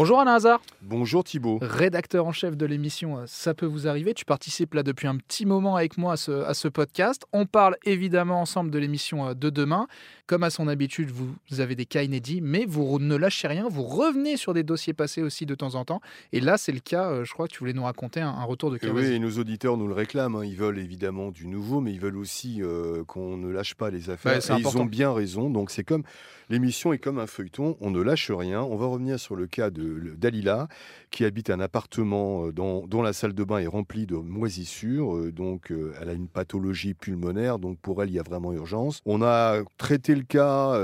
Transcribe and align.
Bonjour 0.00 0.18
Alain 0.18 0.32
Hazard. 0.32 0.62
Bonjour 0.80 1.22
Thibault. 1.22 1.58
Rédacteur 1.60 2.26
en 2.26 2.32
chef 2.32 2.56
de 2.56 2.64
l'émission 2.64 3.18
euh, 3.18 3.24
Ça 3.26 3.52
peut 3.52 3.66
vous 3.66 3.86
arriver. 3.86 4.14
Tu 4.14 4.24
participes 4.24 4.72
là 4.72 4.82
depuis 4.82 5.06
un 5.06 5.18
petit 5.18 5.44
moment 5.44 5.76
avec 5.76 5.98
moi 5.98 6.14
à 6.14 6.16
ce, 6.16 6.32
à 6.32 6.54
ce 6.54 6.68
podcast. 6.68 7.26
On 7.34 7.44
parle 7.44 7.76
évidemment 7.84 8.40
ensemble 8.40 8.70
de 8.70 8.78
l'émission 8.78 9.28
euh, 9.28 9.34
de 9.34 9.50
demain. 9.50 9.88
Comme 10.26 10.42
à 10.42 10.48
son 10.48 10.68
habitude, 10.68 11.10
vous 11.10 11.60
avez 11.60 11.74
des 11.74 11.84
cas 11.84 12.02
inédits, 12.02 12.40
mais 12.40 12.64
vous 12.64 12.98
ne 12.98 13.14
lâchez 13.14 13.46
rien. 13.46 13.68
Vous 13.68 13.82
revenez 13.82 14.38
sur 14.38 14.54
des 14.54 14.62
dossiers 14.62 14.94
passés 14.94 15.20
aussi 15.20 15.44
de 15.44 15.54
temps 15.54 15.74
en 15.74 15.84
temps. 15.84 16.00
Et 16.32 16.40
là, 16.40 16.56
c'est 16.56 16.72
le 16.72 16.78
cas, 16.78 17.10
euh, 17.10 17.24
je 17.24 17.32
crois 17.34 17.46
que 17.46 17.52
tu 17.52 17.58
voulais 17.58 17.74
nous 17.74 17.84
raconter 17.84 18.20
un, 18.20 18.44
retour 18.44 18.70
de 18.70 18.78
cas. 18.78 18.88
Oui, 18.88 19.04
et 19.04 19.18
nos 19.18 19.32
auditeurs 19.32 19.76
nous 19.76 19.86
le 19.86 19.92
réclament. 19.92 20.36
Hein. 20.36 20.46
Ils 20.46 20.56
veulent 20.56 20.78
évidemment 20.78 21.30
du 21.30 21.46
nouveau, 21.46 21.82
mais 21.82 21.92
ils 21.92 22.00
veulent 22.00 22.16
aussi 22.16 22.62
qu'on 23.06 23.36
ne 23.36 23.50
lâche 23.50 23.74
pas 23.74 23.90
les 23.90 24.08
affaires. 24.08 24.38
et 24.38 24.60
ils 24.60 24.78
ont 24.78 24.86
bien 24.86 25.12
raison. 25.12 25.50
Donc 25.50 25.70
c'est 25.70 25.84
comme 25.84 26.04
l'émission 26.48 26.94
est 26.94 26.98
comme 26.98 27.18
un 27.18 27.26
feuilleton. 27.26 27.76
On 27.82 27.90
ne 27.90 28.00
lâche 28.00 28.30
rien. 28.30 28.62
On 28.62 28.76
va 28.76 28.86
revenir 28.86 29.20
sur 29.20 29.36
le 29.36 29.46
cas 29.46 29.68
de 29.68 29.89
Dalila, 30.16 30.68
qui 31.10 31.24
habite 31.24 31.50
un 31.50 31.60
appartement 31.60 32.46
euh, 32.46 32.52
dont, 32.52 33.02
la 33.02 33.12
salle 33.12 33.32
de 33.32 33.44
bain 33.44 33.58
est 33.58 33.66
remplie 33.66 34.06
de 34.06 34.16
moisissures. 34.16 35.16
Euh, 35.16 35.32
donc, 35.32 35.70
euh, 35.70 35.94
elle 36.00 36.08
a 36.08 36.12
une 36.12 36.28
pathologie 36.28 36.94
pulmonaire. 36.94 37.58
Donc, 37.58 37.78
pour 37.78 38.02
elle, 38.02 38.10
il 38.10 38.14
y 38.14 38.18
a 38.18 38.22
vraiment 38.22 38.52
urgence. 38.52 39.00
On 39.06 39.22
a 39.22 39.62
traité 39.78 40.14
le 40.14 40.22
cas 40.22 40.78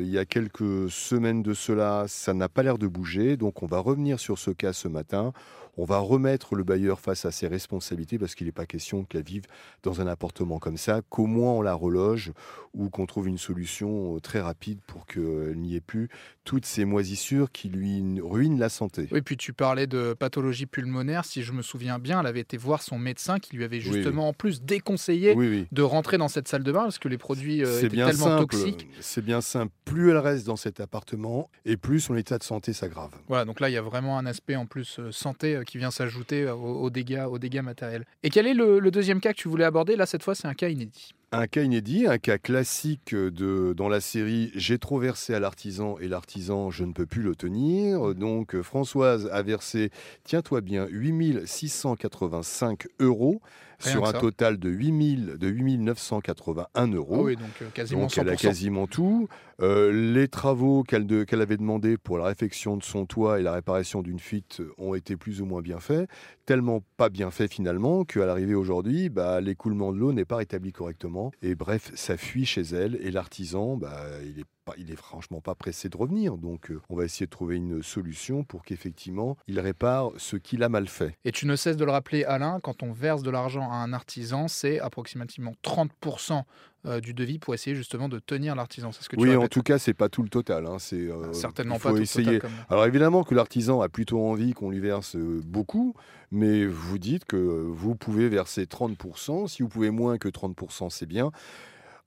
il 0.00 0.08
y 0.08 0.18
a 0.18 0.24
quelques 0.24 0.90
semaines 0.90 1.42
de 1.42 1.54
cela. 1.54 2.04
Ça 2.08 2.34
n'a 2.34 2.48
pas 2.48 2.62
l'air 2.62 2.78
de 2.78 2.86
bouger. 2.86 3.36
Donc, 3.36 3.62
on 3.62 3.66
va 3.66 3.78
revenir 3.78 4.20
sur 4.20 4.38
ce 4.38 4.50
cas 4.50 4.72
ce 4.72 4.88
matin. 4.88 5.32
On 5.76 5.84
va 5.84 5.98
remettre 5.98 6.56
le 6.56 6.64
bailleur 6.64 7.00
face 7.00 7.24
à 7.24 7.30
ses 7.30 7.46
responsabilités 7.46 8.18
parce 8.18 8.34
qu'il 8.34 8.46
n'est 8.46 8.52
pas 8.52 8.66
question 8.66 9.04
qu'elle 9.04 9.22
vive 9.22 9.44
dans 9.82 10.00
un 10.00 10.06
appartement 10.06 10.58
comme 10.58 10.76
ça, 10.76 11.00
qu'au 11.08 11.26
moins 11.26 11.52
on 11.52 11.62
la 11.62 11.74
reloge 11.74 12.32
ou 12.74 12.90
qu'on 12.90 13.06
trouve 13.06 13.28
une 13.28 13.38
solution 13.38 14.18
très 14.20 14.40
rapide 14.40 14.80
pour 14.86 15.06
qu'elle 15.06 15.58
n'y 15.58 15.76
ait 15.76 15.80
plus 15.80 16.08
toutes 16.44 16.66
ces 16.66 16.84
moisissures 16.84 17.50
qui 17.50 17.68
lui 17.68 18.19
ruinent 18.20 18.58
la 18.58 18.68
santé. 18.68 19.08
Oui, 19.12 19.20
puis 19.22 19.36
tu 19.36 19.52
parlais 19.52 19.86
de 19.86 20.14
pathologie 20.14 20.66
pulmonaire. 20.66 21.24
Si 21.24 21.42
je 21.42 21.52
me 21.52 21.62
souviens 21.62 21.98
bien, 21.98 22.20
elle 22.20 22.26
avait 22.26 22.40
été 22.40 22.56
voir 22.56 22.82
son 22.82 22.98
médecin 22.98 23.38
qui 23.38 23.56
lui 23.56 23.64
avait 23.64 23.80
justement 23.80 24.28
en 24.28 24.32
plus 24.32 24.62
déconseillé 24.62 25.66
de 25.70 25.82
rentrer 25.82 26.18
dans 26.18 26.28
cette 26.28 26.48
salle 26.48 26.62
de 26.62 26.72
bain 26.72 26.82
parce 26.82 26.98
que 26.98 27.08
les 27.08 27.18
produits 27.18 27.64
euh, 27.64 27.82
étaient 27.82 27.96
tellement 27.96 28.38
toxiques. 28.38 28.88
C'est 29.00 29.24
bien 29.24 29.40
simple. 29.40 29.72
Plus 29.84 30.10
elle 30.10 30.18
reste 30.18 30.46
dans 30.46 30.56
cet 30.56 30.80
appartement 30.80 31.50
et 31.64 31.76
plus 31.76 32.00
son 32.00 32.16
état 32.16 32.38
de 32.38 32.44
santé 32.44 32.72
s'aggrave. 32.72 33.10
Voilà, 33.28 33.44
donc 33.44 33.60
là, 33.60 33.68
il 33.68 33.72
y 33.72 33.78
a 33.78 33.82
vraiment 33.82 34.18
un 34.18 34.26
aspect 34.26 34.56
en 34.56 34.66
plus 34.66 34.98
euh, 34.98 35.12
santé 35.12 35.56
euh, 35.56 35.64
qui 35.64 35.78
vient 35.78 35.90
s'ajouter 35.90 36.48
aux, 36.48 36.90
dégâts, 36.90 37.26
aux 37.28 37.38
dégâts 37.38 37.62
matériels. 37.62 38.04
Et 38.22 38.30
quel 38.30 38.46
est 38.46 38.54
le 38.54 38.90
deuxième 38.90 39.20
cas 39.20 39.32
que 39.32 39.38
tu 39.38 39.48
voulais 39.48 39.64
aborder? 39.64 39.96
Là, 39.96 40.06
cette 40.06 40.22
fois, 40.22 40.34
c'est 40.34 40.48
un 40.48 40.54
cas 40.54 40.68
inédit. 40.68 41.12
Un 41.32 41.46
cas 41.46 41.62
inédit, 41.62 42.08
un 42.08 42.18
cas 42.18 42.38
classique 42.38 43.14
de, 43.14 43.72
dans 43.72 43.88
la 43.88 44.00
série 44.00 44.50
J'ai 44.56 44.80
trop 44.80 44.98
versé 44.98 45.32
à 45.32 45.38
l'artisan 45.38 45.96
et 46.00 46.08
l'artisan, 46.08 46.70
je 46.70 46.82
ne 46.82 46.92
peux 46.92 47.06
plus 47.06 47.22
le 47.22 47.36
tenir. 47.36 48.16
Donc 48.16 48.60
Françoise 48.62 49.30
a 49.32 49.40
versé, 49.42 49.90
tiens-toi 50.24 50.60
bien, 50.60 50.88
8685 50.90 52.88
euros 52.98 53.40
sur 53.80 54.06
un 54.06 54.12
total 54.12 54.58
de 54.58 54.68
8 54.68 55.38
de 55.38 55.48
8981 55.48 56.88
euros. 56.88 57.16
Ah 57.18 57.22
oui, 57.22 57.36
donc 57.36 57.50
euh, 57.62 57.66
quasiment 57.72 58.06
elle 58.08 58.28
a 58.28 58.36
quasiment 58.36 58.86
tout. 58.86 59.28
Euh, 59.62 60.12
les 60.12 60.28
travaux 60.28 60.82
qu'elle 60.82 61.40
avait 61.40 61.56
demandé 61.56 61.96
pour 61.96 62.18
la 62.18 62.24
réfection 62.24 62.76
de 62.76 62.82
son 62.82 63.06
toit 63.06 63.40
et 63.40 63.42
la 63.42 63.52
réparation 63.52 64.02
d'une 64.02 64.18
fuite 64.18 64.62
ont 64.78 64.94
été 64.94 65.16
plus 65.16 65.40
ou 65.40 65.46
moins 65.46 65.62
bien 65.62 65.80
faits. 65.80 66.08
Tellement 66.46 66.82
pas 66.96 67.08
bien 67.08 67.30
faits 67.30 67.52
finalement 67.52 68.04
qu'à 68.04 68.26
l'arrivée 68.26 68.54
aujourd'hui, 68.54 69.08
bah, 69.08 69.40
l'écoulement 69.40 69.92
de 69.92 69.98
l'eau 69.98 70.12
n'est 70.12 70.24
pas 70.24 70.36
rétabli 70.36 70.72
correctement. 70.72 71.19
Et 71.42 71.54
bref, 71.54 71.90
ça 71.94 72.16
fuit 72.16 72.46
chez 72.46 72.62
elle. 72.62 72.96
Et 73.02 73.10
l'artisan, 73.10 73.76
bah, 73.76 74.04
il 74.24 74.40
est 74.40 74.44
il 74.78 74.90
est 74.90 74.96
franchement 74.96 75.40
pas 75.40 75.54
pressé 75.54 75.88
de 75.88 75.96
revenir. 75.96 76.36
Donc, 76.36 76.70
euh, 76.70 76.80
on 76.88 76.96
va 76.96 77.04
essayer 77.04 77.26
de 77.26 77.30
trouver 77.30 77.56
une 77.56 77.82
solution 77.82 78.44
pour 78.44 78.62
qu'effectivement, 78.62 79.36
il 79.46 79.58
répare 79.60 80.10
ce 80.16 80.36
qu'il 80.36 80.62
a 80.62 80.68
mal 80.68 80.88
fait. 80.88 81.16
Et 81.24 81.32
tu 81.32 81.46
ne 81.46 81.56
cesses 81.56 81.76
de 81.76 81.84
le 81.84 81.90
rappeler, 81.90 82.24
Alain, 82.24 82.60
quand 82.62 82.82
on 82.82 82.92
verse 82.92 83.22
de 83.22 83.30
l'argent 83.30 83.70
à 83.70 83.76
un 83.76 83.92
artisan, 83.92 84.48
c'est 84.48 84.80
approximativement 84.80 85.52
30% 85.64 86.44
euh, 86.86 87.00
du 87.00 87.12
devis 87.12 87.38
pour 87.38 87.54
essayer 87.54 87.76
justement 87.76 88.08
de 88.08 88.18
tenir 88.18 88.54
l'artisan. 88.54 88.92
C'est 88.92 89.02
ce 89.02 89.08
que 89.08 89.16
tu 89.16 89.22
Oui, 89.22 89.36
en 89.36 89.48
tout 89.48 89.62
cas, 89.62 89.78
c'est 89.78 89.94
pas 89.94 90.08
tout 90.08 90.22
le 90.22 90.28
total. 90.28 90.66
Hein. 90.66 90.78
C'est 90.78 90.96
euh, 90.96 91.32
certainement 91.32 91.78
pas 91.78 91.90
tout 91.90 91.98
essayer. 91.98 92.32
le 92.32 92.38
total. 92.40 92.50
Alors 92.68 92.86
évidemment 92.86 93.24
que 93.24 93.34
l'artisan 93.34 93.80
a 93.80 93.88
plutôt 93.88 94.24
envie 94.24 94.52
qu'on 94.52 94.70
lui 94.70 94.80
verse 94.80 95.16
beaucoup, 95.16 95.94
mais 96.30 96.64
vous 96.64 96.98
dites 96.98 97.24
que 97.24 97.36
vous 97.36 97.94
pouvez 97.94 98.28
verser 98.28 98.64
30%. 98.64 99.48
Si 99.48 99.62
vous 99.62 99.68
pouvez 99.68 99.90
moins 99.90 100.18
que 100.18 100.28
30%, 100.28 100.90
c'est 100.90 101.06
bien. 101.06 101.30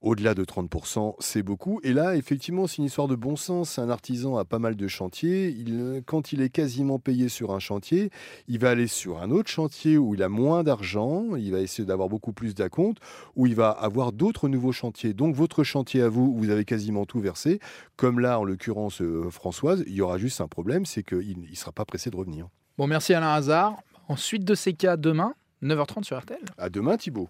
Au-delà 0.04 0.34
de 0.34 0.44
30%, 0.44 1.16
c'est 1.20 1.44
beaucoup. 1.44 1.80
Et 1.82 1.94
là, 1.94 2.18
effectivement, 2.18 2.68
c'est 2.68 2.80
une 2.80 2.84
histoire 2.84 3.08
de 3.08 3.16
bon 3.16 3.38
sens. 3.38 3.80
Un 3.80 3.90
artisan 3.90 4.36
a 4.36 4.44
pas 4.44 4.60
mal 4.60 4.76
de 4.76 4.88
chantiers. 4.90 5.48
Il, 5.48 6.04
quand 6.06 6.34
il 6.34 6.42
est 6.42 6.50
quasiment 6.50 7.00
payé 7.00 7.30
sur 7.30 7.54
un 7.54 7.60
chantier, 7.60 8.10
il 8.50 8.60
va 8.60 8.72
aller 8.72 8.88
sur 8.88 9.22
un 9.22 9.32
autre 9.32 9.50
chantier 9.50 9.98
où 9.98 10.14
il 10.14 10.22
a 10.22 10.28
moins 10.28 10.64
d'argent. 10.64 11.38
Il 11.38 11.54
va 11.54 11.62
essayer 11.62 11.86
d'avoir 11.86 12.10
beaucoup 12.10 12.34
plus 12.34 12.54
d'acompte, 12.54 12.98
où 13.38 13.48
il 13.48 13.56
va 13.56 13.70
avoir 13.70 14.12
d'autres 14.12 14.50
nouveaux 14.50 14.74
chantiers. 14.74 15.14
Donc, 15.14 15.36
votre 15.36 15.64
chantier 15.64 16.02
à 16.02 16.10
vous, 16.10 16.36
vous 16.36 16.50
avez 16.50 16.66
quasiment 16.66 17.06
tout 17.06 17.22
versé. 17.22 17.62
Comme 17.96 18.20
là, 18.20 18.42
en 18.42 18.44
l'occurrence, 18.44 19.02
euh, 19.02 19.30
Françoise, 19.30 19.86
il 19.88 19.94
y 19.94 20.02
aura 20.02 20.18
juste 20.18 20.42
un 20.42 20.50
problème, 20.50 20.86
c'est 20.86 21.04
qu'il 21.04 21.40
ne 21.40 21.56
sera 21.56 21.72
pas 21.72 21.86
pressé 21.86 22.10
de 22.10 22.18
revenir. 22.18 22.50
Bon, 22.78 22.88
merci 22.88 23.14
Alain 23.14 23.34
Hazard. 23.34 23.78
Ensuite 24.10 24.44
de 24.44 24.54
ces 24.54 24.74
cas, 24.74 24.98
demain, 24.98 25.34
9h30 25.62 26.04
sur 26.04 26.20
RTL. 26.20 26.44
À 26.58 26.70
demain, 26.70 26.98
Thibault. 26.98 27.30